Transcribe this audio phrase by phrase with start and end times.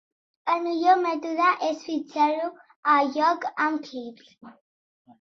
[0.53, 2.51] El millor mètode és fixar-ho
[2.97, 4.39] a lloc amb clips.